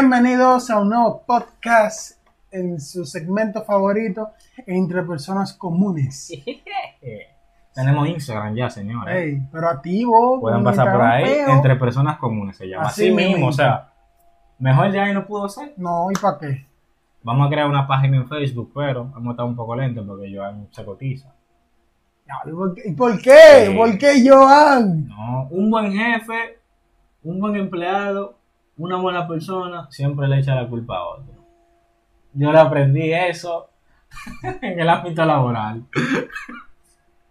[0.00, 2.18] Bienvenidos a un nuevo podcast
[2.50, 4.30] en su segmento favorito
[4.66, 6.32] entre personas comunes.
[7.74, 9.14] Tenemos Instagram ya, señores.
[9.14, 10.40] Ey, pero activo.
[10.40, 11.50] Pueden pasar por ahí, feo.
[11.50, 12.86] entre personas comunes se llama.
[12.86, 13.92] Así Así, mismo, o sea,
[14.58, 15.74] mejor ya ahí no pudo ser.
[15.76, 16.64] No, ¿y para qué?
[17.22, 20.34] Vamos a crear una página en Facebook, pero vamos a estar un poco lento porque
[20.34, 21.30] Joan se cotiza.
[22.46, 22.82] ¿Y por qué?
[22.88, 23.66] ¿Y por qué?
[23.66, 23.76] Sí.
[23.76, 25.08] ¿Por qué, Joan?
[25.08, 26.58] No, un buen jefe,
[27.22, 28.39] un buen empleado,
[28.80, 31.34] una buena persona, siempre le echa la culpa a otro.
[32.32, 33.68] Yo le aprendí eso
[34.62, 35.84] en el ámbito laboral.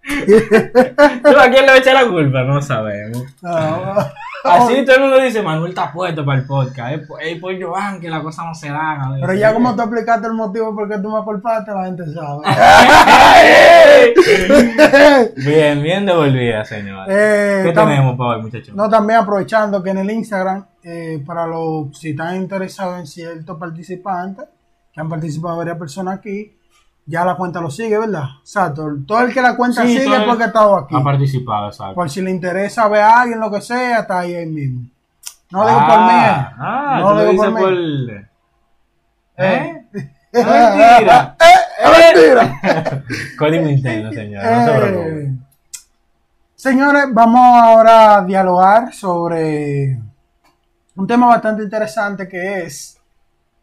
[0.03, 2.44] ¿Tú a quién le echa la culpa?
[2.44, 3.23] No sabemos.
[3.41, 3.95] No.
[4.44, 6.94] Así todo el mundo dice, Manuel está puesto para el podcast.
[6.94, 9.02] Es por, es por Joan que la cosa no se dan.
[9.02, 9.22] a ver.
[9.22, 12.44] Pero ya como tú explicaste el motivo por qué tú me culpaste, la gente sabe.
[15.36, 17.06] Bien, bien devolvida, señor.
[17.09, 18.76] Eh, ¿Qué tenemos para hoy, muchachos?
[18.76, 23.58] No, también aprovechando que en el Instagram, eh, para los, si están interesados en ciertos
[23.58, 24.46] participantes,
[24.92, 26.59] que han participado varias personas aquí,
[27.10, 28.26] ya la cuenta lo sigue, ¿verdad?
[28.42, 28.88] Exacto.
[29.08, 30.96] Todo el que la cuenta Sí, sigue es porque ha estado aquí.
[30.96, 31.96] Ha participado, exacto.
[31.96, 34.82] Por si le interesa ver a alguien, lo que sea, está ahí, ahí mismo.
[35.52, 36.12] No digo por mí.
[36.14, 36.48] eh.
[36.60, 38.12] Ah, no lo digo por mí.
[39.38, 39.86] ¿Eh?
[40.32, 41.36] Es mentira.
[41.80, 43.04] Es mentira.
[43.38, 44.44] Código Nintendo, señor.
[44.46, 45.22] No se.
[45.24, 45.32] Eh,
[46.56, 50.00] señores, vamos ahora a dialogar sobre
[50.96, 52.98] un tema bastante interesante que es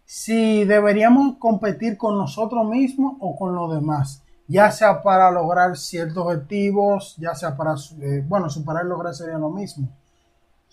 [0.06, 6.24] si deberíamos competir con nosotros mismos o con los demás, ya sea para lograr ciertos
[6.24, 9.88] objetivos, ya sea para, eh, bueno, superar y lograr sería lo mismo.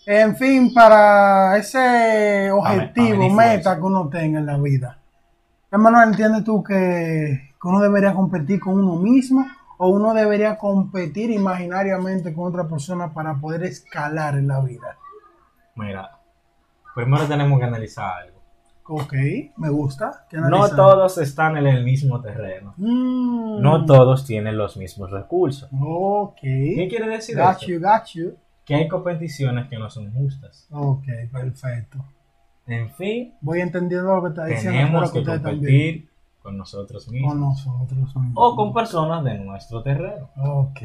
[0.06, 4.98] En fin, para ese objetivo, meta que uno tenga en la vida.
[5.70, 9.44] Hermano, ¿entiendes tú que, que uno debería competir con uno mismo
[9.78, 14.96] o uno debería competir imaginariamente con otra persona para poder escalar en la vida?
[15.74, 16.20] Mira,
[16.94, 18.33] primero tenemos que analizar algo.
[18.86, 19.14] Ok,
[19.56, 20.26] me gusta.
[20.28, 22.74] ¿Qué No todos están en el mismo terreno.
[22.76, 25.70] Mm, No todos tienen los mismos recursos.
[25.80, 26.38] Ok.
[26.42, 27.66] ¿Qué quiere decir Got eso?
[27.66, 28.34] you, got you.
[28.64, 30.66] Que hay competiciones que no son justas.
[30.70, 32.04] Ok, perfecto.
[32.66, 34.78] En fin, Voy entendiendo lo que está diciendo.
[34.78, 35.42] tenemos que también.
[35.54, 36.08] competir
[36.42, 37.32] con nosotros mismos.
[37.32, 38.14] con nosotros.
[38.34, 40.30] o con personas de nuestro terreno.
[40.36, 40.80] Ok.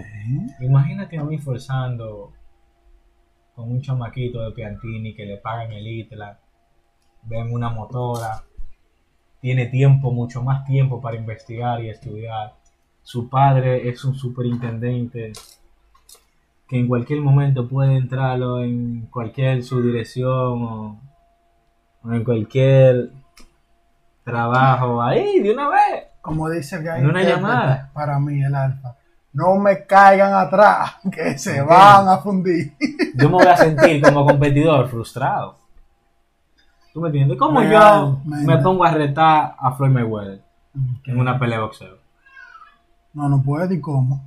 [0.61, 2.31] Imagínate a mí forzando
[3.55, 6.39] con un chamaquito de Piantini que le pagan el ITLA,
[7.23, 8.43] ven una motora,
[9.41, 12.53] tiene tiempo, mucho más tiempo para investigar y estudiar.
[13.03, 15.31] Su padre es un superintendente
[16.67, 21.01] que en cualquier momento puede entrarlo en cualquier subdirección o,
[22.03, 23.11] o en cualquier
[24.23, 26.05] trabajo ahí de una vez.
[26.21, 27.89] Como dice hay En una llamada.
[27.93, 28.95] para mí el alfa.
[29.33, 32.73] No me caigan atrás, que se van a fundir.
[33.15, 35.58] yo me voy a sentir como competidor frustrado.
[36.93, 37.37] ¿Tú me entiendes?
[37.37, 40.41] Como yo me pongo a retar a Floyd Mayweather
[41.05, 41.97] en una pelea de boxeo.
[43.13, 44.23] No, no puede y cómo.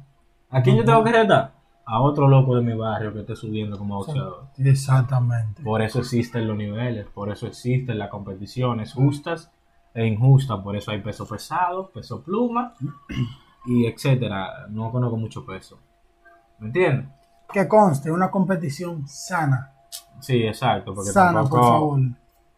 [0.50, 1.52] ¿A quién yo tengo que retar?
[1.84, 4.46] A otro loco de mi barrio que esté subiendo como boxeador.
[4.58, 5.62] Exactamente.
[5.62, 9.50] Por eso existen los niveles, por eso existen las competiciones justas
[9.94, 12.74] e injustas, por eso hay peso pesado, peso pluma
[13.66, 14.66] y etcétera.
[14.68, 15.78] No conozco mucho peso.
[16.58, 17.08] ¿Me entiendes?
[17.52, 19.72] Que conste, una competición sana.
[20.20, 22.00] Sí, exacto, porque sana, por favor.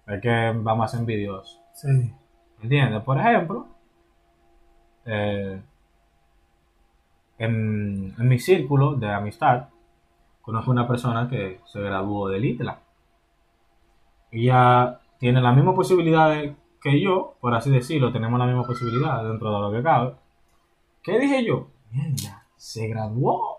[0.06, 1.60] Es que vamos a ser envidiosos.
[1.74, 2.12] Sí.
[2.62, 3.02] ¿Entiendes?
[3.02, 3.66] Por ejemplo,
[5.04, 5.60] eh,
[7.38, 9.68] en, en mi círculo de amistad,
[10.40, 12.78] conozco una persona que se graduó del ITLA.
[14.30, 19.52] Ella tiene las mismas posibilidades que yo, por así decirlo, tenemos la misma posibilidad dentro
[19.54, 20.14] de lo que cabe.
[21.02, 21.68] ¿Qué dije yo?
[21.90, 23.53] Mierda, se graduó.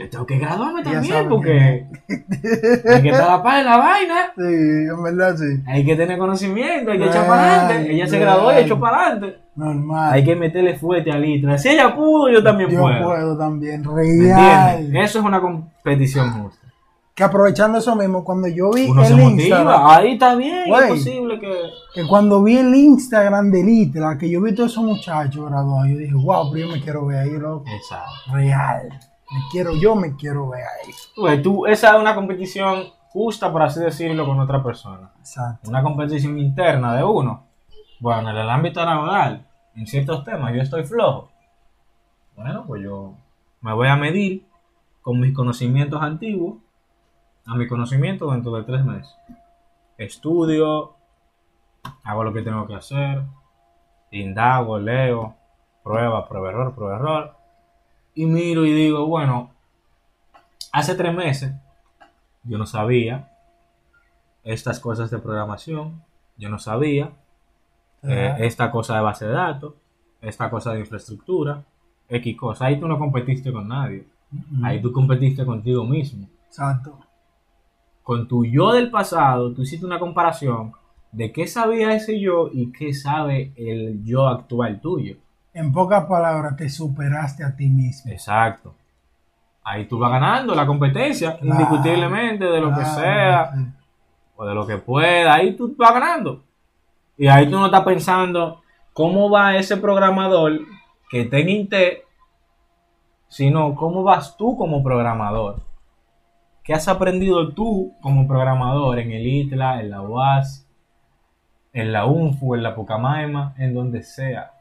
[0.00, 3.76] Yo tengo que graduarme Ya también porque hay que estar a la par de la
[3.76, 4.32] vaina.
[4.34, 5.62] Sí, en verdad sí.
[5.66, 7.92] Hay que tener conocimiento, hay que echar para adelante.
[7.92, 9.38] Ella se graduó y echó para adelante.
[9.56, 10.14] Normal.
[10.14, 11.58] Hay que meterle fuerte al litro.
[11.58, 13.04] Si ella pudo, yo también Yo puedo.
[13.04, 13.82] puedo también.
[13.82, 14.96] ¿Me Real.
[14.96, 16.66] Eso es una competición justa.
[17.14, 19.42] Que aprovechando eso mismo, cuando yo vi Uno se el motiva.
[19.42, 20.62] Instagram, Ahí está bien.
[20.72, 21.52] Es posible que.
[21.92, 25.98] que cuando vi el Instagram de Litra, que yo vi todos esos muchachos graduados, yo
[25.98, 27.66] dije, wow, pero yo me quiero ver ahí, loco.
[27.68, 28.32] Exacto.
[28.32, 28.88] Real.
[29.32, 30.92] Me quiero, yo me quiero ver ahí.
[31.16, 35.12] Güey, tú, esa es una competición justa, por así decirlo, con otra persona.
[35.18, 35.68] Exacto.
[35.68, 37.44] Una competición interna de uno.
[38.00, 41.30] Bueno, en el ámbito laboral, en ciertos temas, yo estoy flojo.
[42.34, 43.14] Bueno, pues yo
[43.60, 44.46] me voy a medir
[45.02, 46.56] con mis conocimientos antiguos
[47.46, 49.14] a mi conocimiento dentro de tres meses.
[49.98, 50.94] Estudio,
[52.04, 53.22] hago lo que tengo que hacer,
[54.10, 55.34] indago, leo,
[55.82, 57.36] prueba, prueba, error, prueba, error.
[58.14, 59.50] Y miro y digo, bueno,
[60.72, 61.52] hace tres meses
[62.44, 63.30] yo no sabía
[64.42, 66.02] estas cosas de programación,
[66.36, 67.12] yo no sabía,
[68.02, 69.74] eh, esta cosa de base de datos,
[70.22, 71.64] esta cosa de infraestructura,
[72.08, 72.66] X cosa.
[72.66, 74.06] Ahí tú no competiste con nadie,
[74.62, 76.26] ahí tú competiste contigo mismo.
[76.46, 76.98] Exacto.
[78.02, 80.72] Con tu yo del pasado, tú hiciste una comparación
[81.12, 85.16] de qué sabía ese yo y qué sabe el yo actual tuyo.
[85.52, 88.10] En pocas palabras, te superaste a ti mismo.
[88.12, 88.74] Exacto.
[89.64, 93.52] Ahí tú vas ganando la competencia, Claro, indiscutiblemente, de lo que sea.
[93.54, 93.66] sí.
[94.36, 96.42] o de lo que pueda, ahí tú vas ganando.
[97.18, 98.62] Y ahí tú no estás pensando
[98.94, 100.60] cómo va ese programador
[101.10, 101.98] que está en Intel,
[103.28, 105.60] sino cómo vas tú como programador.
[106.64, 110.66] ¿Qué has aprendido tú como programador en el ITLA, en la UAS,
[111.72, 114.52] en la UNFU, en la Pucamaima, en donde sea?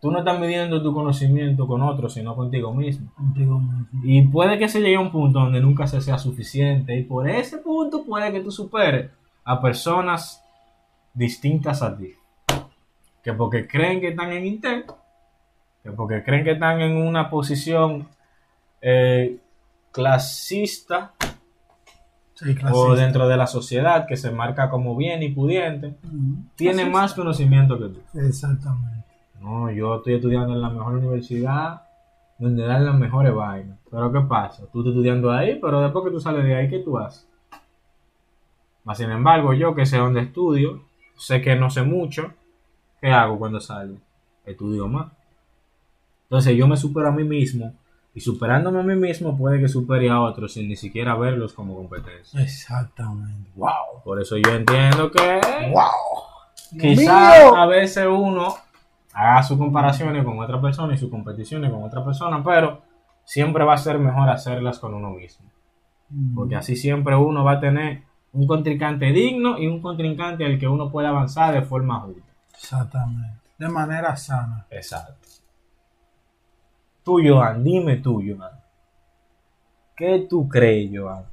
[0.00, 3.12] Tú no estás midiendo tu conocimiento con otros, sino contigo mismo.
[3.14, 3.86] Contigo mismo.
[4.02, 6.96] Y puede que se llegue a un punto donde nunca se sea suficiente.
[6.96, 9.10] Y por ese punto puede que tú superes
[9.44, 10.42] a personas
[11.12, 12.14] distintas a ti.
[13.22, 14.84] Que porque creen que están en Intel,
[15.82, 18.08] que porque creen que están en una posición
[18.80, 19.36] eh,
[19.92, 21.12] clasista
[22.42, 26.42] Sí, o dentro de la sociedad que se marca como bien y pudiente, Ujú.
[26.56, 28.00] tiene más conocimiento que tú.
[28.18, 29.04] Exactamente.
[29.40, 31.82] No, yo estoy estudiando en la mejor universidad
[32.38, 33.78] donde dan las mejores vainas.
[33.90, 34.64] Pero ¿qué pasa?
[34.72, 37.26] Tú estás estudiando ahí, pero después que tú sales de ahí, ¿qué tú haces?
[38.84, 40.82] Más sin embargo, yo que sé dónde estudio,
[41.16, 42.32] sé que no sé mucho,
[43.00, 43.96] ¿qué hago cuando salgo?
[44.44, 45.12] Estudio más.
[46.24, 47.74] Entonces yo me supero a mí mismo
[48.14, 51.76] y superándome a mí mismo puede que supere a otros sin ni siquiera verlos como
[51.76, 52.40] competencia.
[52.42, 53.50] Exactamente.
[53.54, 54.02] Wow.
[54.04, 55.40] Por eso yo entiendo que
[55.72, 56.80] Wow.
[56.80, 58.54] Quizás a veces uno
[59.12, 62.82] haga sus comparaciones con otra persona y sus competiciones con otra persona, pero
[63.24, 65.46] siempre va a ser mejor hacerlas con uno mismo.
[66.34, 68.02] Porque así siempre uno va a tener
[68.32, 72.32] un contrincante digno y un contrincante al que uno puede avanzar de forma justa.
[72.54, 73.40] Exactamente.
[73.58, 74.66] De manera sana.
[74.70, 75.28] Exacto.
[77.04, 78.52] Tú, Joan, dime tú, Joan.
[79.96, 81.24] ¿Qué tú crees, Joan?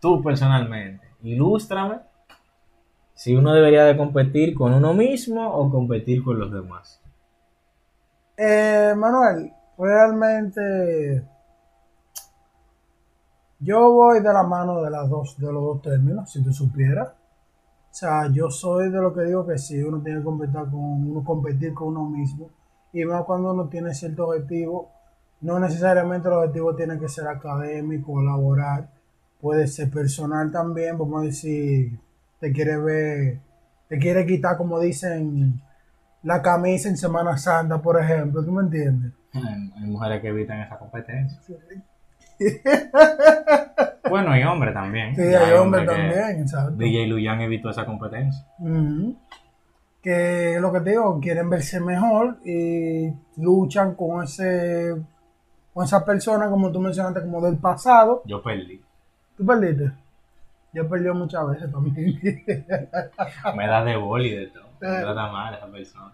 [0.00, 1.06] Tú personalmente.
[1.22, 1.96] Ilústrame
[3.14, 7.00] si uno debería de competir con uno mismo o competir con los demás.
[8.36, 11.24] Eh, Manuel, realmente
[13.60, 17.08] yo voy de la mano de las dos, de los dos términos, si tú supieras.
[17.08, 20.74] O sea, yo soy de lo que digo que sí, uno tiene que competir con
[20.74, 22.50] uno, competir con uno mismo.
[22.92, 24.90] Y más cuando uno tiene cierto objetivo,
[25.40, 28.90] no necesariamente el objetivo tiene que ser académico laboral,
[29.40, 31.98] puede ser personal también, vamos a decir,
[32.44, 33.38] te quiere ver,
[33.88, 35.62] te quiere quitar, como dicen,
[36.22, 39.12] la camisa en Semana Santa, por ejemplo, ¿tú me entiendes?
[39.32, 41.38] Hay, mujeres que evitan esa competencia.
[44.10, 45.16] Bueno, hay hombres también.
[45.16, 46.72] Sí, hay hombres que también, exacto.
[46.76, 48.46] DJ Luyan evitó esa competencia.
[48.58, 49.16] Ujú.
[50.02, 54.94] Que lo que te digo, quieren verse mejor y luchan con ese
[55.72, 58.22] con esa persona, como tú mencionaste, como del pasado.
[58.26, 58.80] Yo perdí.
[59.36, 59.90] ¿Tú perdiste?
[60.74, 62.20] Yo perdí muchas veces también.
[63.56, 64.64] Me da de boli de todo.
[64.80, 66.12] Me trata mal esa persona.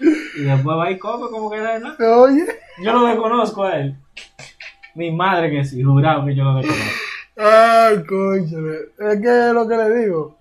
[0.00, 1.96] y después va y come como que nada.
[2.18, 2.46] Oye.
[2.82, 3.96] Yo lo desconozco a él.
[4.94, 6.90] Mi madre que sí, jurado que yo lo desconozco.
[7.36, 8.76] Ay, cónchale.
[8.98, 10.36] Es que es lo que le digo.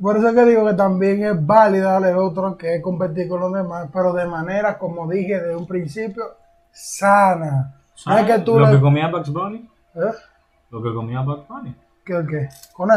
[0.00, 3.28] Por eso es que digo que también es válido darle el otro que es competir
[3.28, 6.24] con los demás, pero de manera, como dije desde un principio,
[6.72, 7.74] sana.
[8.06, 9.68] No es que tú lo le- que comía Bugs Bunny.
[9.94, 10.00] ¿Eh?
[10.74, 11.72] Lo que comía Bugs Bunny.
[12.04, 12.48] ¿Qué el qué?
[12.72, 12.90] ¿Con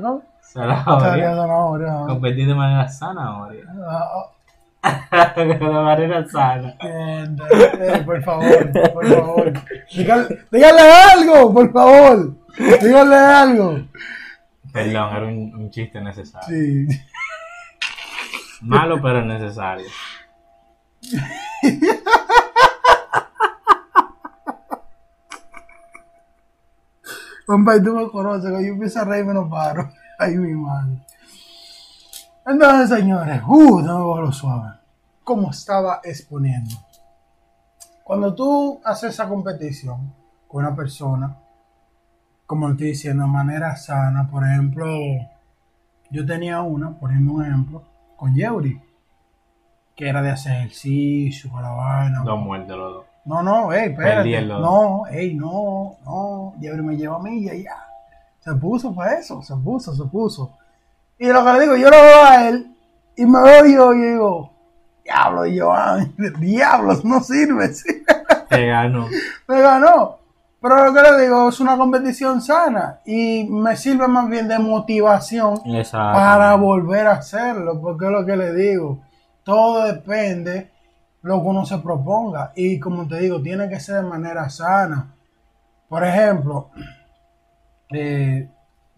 [0.00, 0.22] con?
[0.40, 1.34] Sana Zanahoria.
[1.34, 1.92] zanahoria.
[2.06, 3.54] Competir de manera sana ahora.
[4.80, 6.76] Ah, de manera sana.
[6.80, 7.26] eh,
[8.06, 9.52] por favor, por favor.
[11.12, 12.34] Algo, por favor.
[12.56, 13.80] Dígale algo.
[14.72, 16.48] Perdón, era un, un chiste necesario.
[16.48, 16.86] Sí.
[18.60, 19.88] Malo, pero necesario.
[27.48, 29.90] Compa, y tú me conoces, yo empiezo a reírme no paro.
[30.18, 30.98] Ay, mi madre.
[32.46, 34.74] Entonces, señores, uh, no me lo suave.
[35.24, 36.74] Como estaba exponiendo.
[38.04, 40.12] Cuando tú haces esa competición
[40.46, 41.38] con una persona,
[42.44, 44.86] como estoy diciendo, de manera sana, por ejemplo,
[46.10, 47.82] yo tenía una, poniendo un ejemplo,
[48.18, 48.78] con Yeuri,
[49.96, 52.20] que era de hacer ejercicio, con la vaina.
[52.22, 53.07] Dos muertos los dos.
[53.24, 54.42] No, no, ey, espérate.
[54.42, 56.54] No, ey, no, no.
[56.60, 57.84] Yeuri me lleva a mí y ya.
[58.40, 60.56] Se puso para eso, se puso, se puso.
[61.18, 62.74] Y lo que le digo, yo lo veo a él
[63.16, 64.52] y me veo yo y digo,
[65.04, 67.70] diablo, Joan, diablos, no sirve.
[68.48, 69.06] Te ganó.
[69.46, 70.18] me ganó.
[70.60, 74.58] Pero lo que le digo es una competición sana y me sirve más bien de
[74.58, 75.60] motivación
[75.92, 78.98] para volver a hacerlo, porque es lo que le digo,
[79.44, 80.72] todo depende
[81.22, 85.14] lo que uno se proponga y como te digo, tiene que ser de manera sana.
[85.88, 86.70] Por ejemplo,
[87.90, 88.48] eh,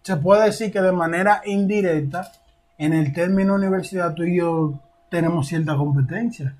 [0.02, 2.30] se puede decir que de manera indirecta,
[2.78, 6.56] en el término universidad, tú y yo tenemos cierta competencia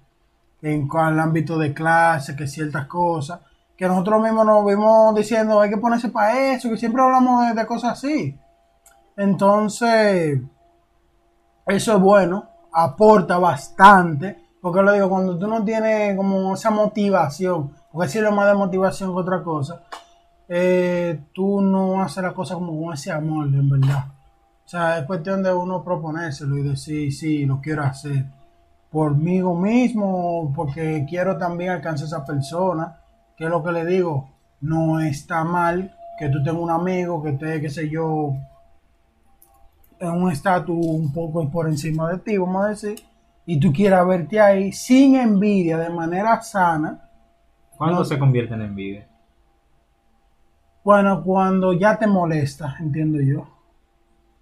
[0.63, 3.41] en cual ámbito de clase, que ciertas cosas,
[3.77, 7.67] que nosotros mismos nos vimos diciendo hay que ponerse para eso, que siempre hablamos de
[7.67, 8.39] cosas así.
[9.17, 10.41] Entonces,
[11.67, 17.71] eso es bueno, aporta bastante, porque lo digo, cuando tú no tienes como esa motivación,
[17.93, 19.83] porque sirve más de motivación que otra cosa,
[20.49, 24.05] eh, tú no haces la cosa como con ese amor, en verdad.
[24.65, 28.27] O sea, es cuestión de uno proponérselo y decir, sí, lo quiero hacer
[28.91, 33.01] por mí mismo, porque quiero también alcanzar a esa persona,
[33.37, 34.29] que es lo que le digo,
[34.61, 38.35] no está mal que tú tengas un amigo que esté, qué sé yo,
[39.99, 43.01] en un estatus un poco por encima de ti, vamos a decir,
[43.47, 47.09] y tú quieras verte ahí sin envidia, de manera sana.
[47.77, 48.05] ¿Cuándo No.
[48.05, 49.09] se convierte en envidia?
[50.85, 53.47] Bueno, cuando ya te molesta, entiendo yo.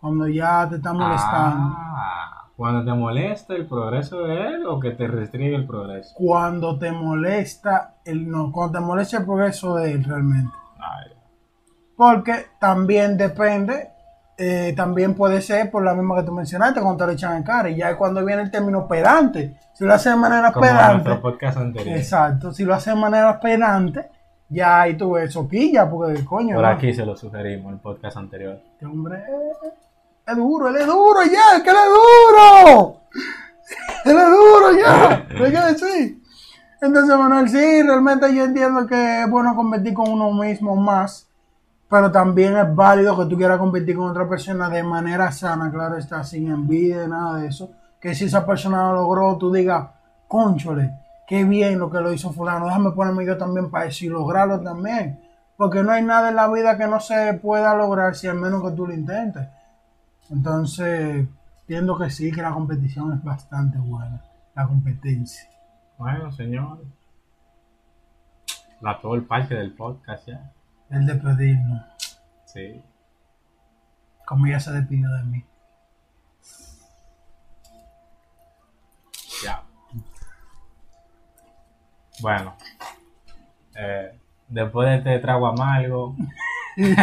[0.01, 1.75] Cuando ya te está molestando.
[1.77, 6.15] Ah, cuando te molesta el progreso de él o que te restringe el progreso.
[6.17, 10.53] Cuando te molesta el no, cuando te molesta el progreso de él realmente.
[10.79, 11.13] Ay,
[11.97, 13.91] Porque también depende,
[14.41, 17.43] eh, también puede ser por la misma que tú mencionaste, cuando te lo echan en
[17.43, 17.69] cara.
[17.69, 19.57] Y ya es cuando viene el término pedante.
[19.73, 21.97] Si lo hace de manera como pedante, podcast anterior.
[21.97, 24.09] exacto, si lo hace de manera pedante,
[24.49, 26.71] ya ahí tú ves soquilla, porque coño, Por ¿no?
[26.71, 28.61] aquí se lo sugerimos, el podcast anterior.
[28.73, 29.73] Este hombre es,
[30.27, 33.01] es duro, él es duro ya, que él es duro.
[34.05, 36.23] Él es duro ya, hay que decir.
[36.81, 41.28] Entonces, Manuel, sí, realmente yo entiendo que es bueno competir con uno mismo más,
[41.89, 45.97] pero también es válido que tú quieras competir con otra persona de manera sana, claro
[45.97, 47.71] está, sin envidia, nada de eso.
[47.99, 49.89] Que si esa persona lo logró, tú digas,
[50.29, 50.93] conchole,
[51.27, 54.61] qué bien lo que lo hizo fulano, déjame ponerme yo también para eso y lograrlo
[54.61, 55.19] también.
[55.57, 58.63] Porque no hay nada en la vida que no se pueda lograr si al menos
[58.63, 59.49] que tú lo intentes.
[60.31, 61.27] Entonces,
[61.63, 64.23] entiendo que sí, que la competición es bastante buena,
[64.55, 65.49] la competencia.
[65.97, 66.79] Bueno, señor.
[68.81, 70.53] La todo el parque del podcast ya.
[70.91, 71.83] El de pedirnos,
[72.47, 72.83] Sí.
[74.27, 75.45] como ella se despidió de mí.
[79.45, 79.63] Ya.
[82.21, 82.57] Bueno.
[83.77, 84.19] Eh,
[84.49, 86.17] después de este trago amargo,
[86.77, 86.97] nos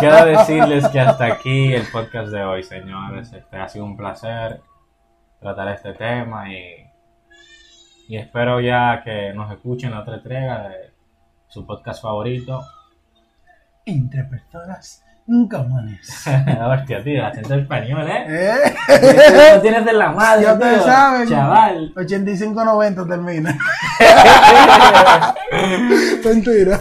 [0.00, 3.32] queda decirles que hasta aquí el podcast de hoy, señores.
[3.32, 4.62] Este ha sido un placer
[5.40, 6.86] tratar este tema y,
[8.08, 10.92] y espero ya que nos escuchen la otra entrega de
[11.56, 12.62] su podcast favorito.
[13.86, 15.02] Entre personas
[15.48, 16.24] comunes.
[16.60, 18.26] Hostia, tío, acento español, ¿eh?
[18.28, 19.54] ¿Eh?
[19.54, 21.28] Lo tienes de la madre, Ya ustedes tío, saben.
[21.28, 21.94] chaval.
[21.94, 23.58] 85-90 termina.
[26.24, 26.80] Mentira.